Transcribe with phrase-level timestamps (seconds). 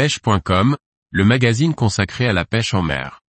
[0.00, 0.78] pêche.com,
[1.10, 3.20] le magazine consacré à la pêche en mer.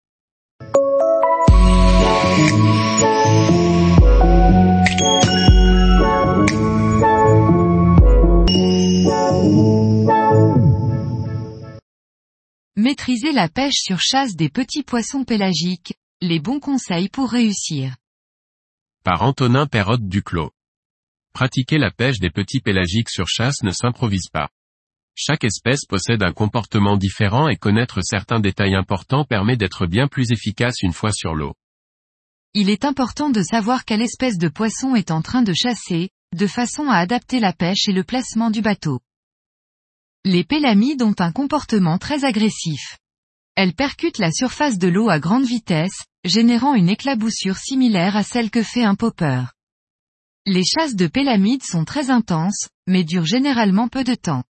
[12.76, 17.96] Maîtriser la pêche sur chasse des petits poissons pélagiques, les bons conseils pour réussir.
[19.02, 20.52] Par Antonin Perrotte Duclos.
[21.32, 24.50] Pratiquer la pêche des petits pélagiques sur chasse ne s'improvise pas.
[25.22, 30.32] Chaque espèce possède un comportement différent et connaître certains détails importants permet d'être bien plus
[30.32, 31.52] efficace une fois sur l'eau.
[32.54, 36.46] Il est important de savoir quelle espèce de poisson est en train de chasser, de
[36.46, 39.00] façon à adapter la pêche et le placement du bateau.
[40.24, 42.96] Les pélamides ont un comportement très agressif.
[43.56, 48.50] Elles percutent la surface de l'eau à grande vitesse, générant une éclaboussure similaire à celle
[48.50, 49.44] que fait un popper.
[50.46, 54.44] Les chasses de pélamides sont très intenses, mais durent généralement peu de temps.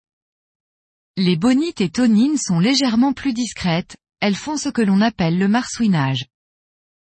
[1.23, 5.49] Les bonites et tonines sont légèrement plus discrètes, elles font ce que l'on appelle le
[5.49, 6.25] marsouinage.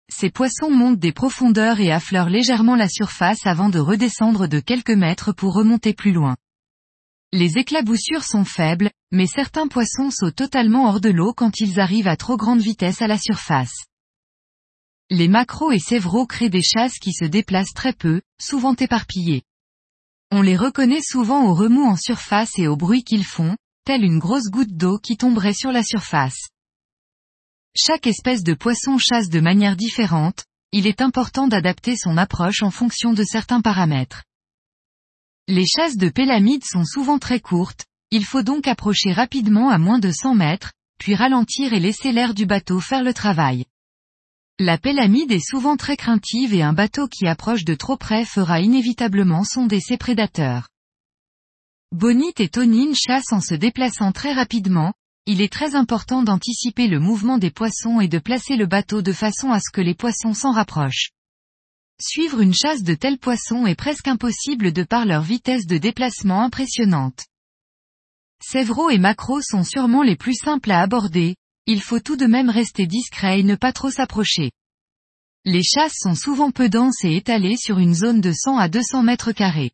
[0.10, 4.92] Ces poissons montent des profondeurs et affleurent légèrement la surface avant de redescendre de quelques
[4.92, 6.36] mètres pour remonter plus loin.
[7.32, 12.10] Les éclaboussures sont faibles, mais certains poissons sautent totalement hors de l'eau quand ils arrivent
[12.10, 13.86] à trop grande vitesse à la surface.
[15.10, 19.44] Les macros et sévraux créent des chasses qui se déplacent très peu, souvent éparpillées.
[20.32, 23.56] On les reconnaît souvent au remous en surface et au bruit qu'ils font,
[24.00, 26.50] une grosse goutte d'eau qui tomberait sur la surface.
[27.76, 32.72] Chaque espèce de poisson chasse de manière différente, il est important d'adapter son approche en
[32.72, 34.24] fonction de certains paramètres.
[35.48, 40.00] Les chasses de pélamides sont souvent très courtes, il faut donc approcher rapidement à moins
[40.00, 43.66] de 100 mètres, puis ralentir et laisser l'air du bateau faire le travail.
[44.60, 48.60] La pélamide est souvent très craintive et un bateau qui approche de trop près fera
[48.60, 50.71] inévitablement sonder ses prédateurs.
[51.92, 54.94] Bonite et tonine chassent en se déplaçant très rapidement,
[55.26, 59.12] il est très important d'anticiper le mouvement des poissons et de placer le bateau de
[59.12, 61.12] façon à ce que les poissons s'en rapprochent.
[62.02, 66.42] Suivre une chasse de tels poissons est presque impossible de par leur vitesse de déplacement
[66.42, 67.26] impressionnante.
[68.42, 71.36] Sévro et macro sont sûrement les plus simples à aborder,
[71.68, 74.52] il faut tout de même rester discret et ne pas trop s'approcher.
[75.44, 79.04] Les chasses sont souvent peu denses et étalées sur une zone de 100 à 200
[79.04, 79.72] mètres carrés.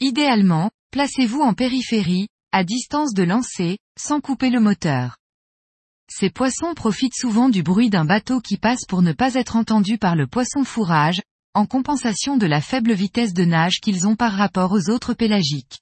[0.00, 5.18] Idéalement, Placez-vous en périphérie, à distance de lancer, sans couper le moteur.
[6.10, 9.98] Ces poissons profitent souvent du bruit d'un bateau qui passe pour ne pas être entendu
[9.98, 11.20] par le poisson fourrage,
[11.52, 15.80] en compensation de la faible vitesse de nage qu'ils ont par rapport aux autres pélagiques.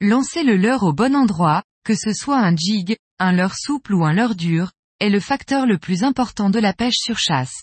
[0.00, 4.04] Lancer le leurre au bon endroit, que ce soit un jig, un leurre souple ou
[4.04, 7.62] un leurre dur, est le facteur le plus important de la pêche sur chasse.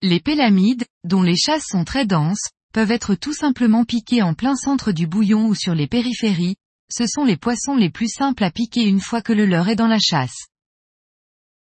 [0.00, 4.56] Les pélamides, dont les chasses sont très denses, peuvent être tout simplement piqués en plein
[4.56, 6.56] centre du bouillon ou sur les périphéries,
[6.90, 9.76] ce sont les poissons les plus simples à piquer une fois que le leur est
[9.76, 10.48] dans la chasse.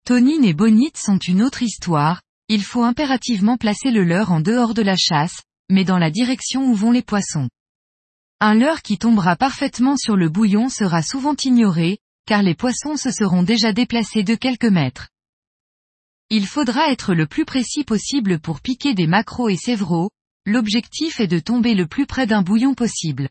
[0.06, 4.72] Tonine et bonite sont une autre histoire, il faut impérativement placer le leurre en dehors
[4.72, 7.48] de la chasse, mais dans la direction où vont les poissons.
[8.38, 13.10] Un leurre qui tombera parfaitement sur le bouillon sera souvent ignoré, car les poissons se
[13.10, 15.09] seront déjà déplacés de quelques mètres.
[16.28, 20.10] Il faudra être le plus précis possible pour piquer des macros et sévraux,
[20.47, 23.28] L'objectif est de tomber le plus près d'un bouillon possible.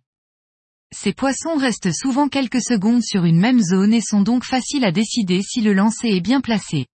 [0.92, 4.92] Ces poissons restent souvent quelques secondes sur une même zone et sont donc faciles à
[4.92, 6.88] décider si le lancer est bien placé.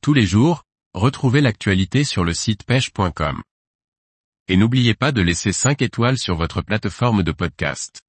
[0.00, 3.42] Tous les jours, retrouvez l'actualité sur le site pêche.com.
[4.46, 8.03] Et n'oubliez pas de laisser 5 étoiles sur votre plateforme de podcast.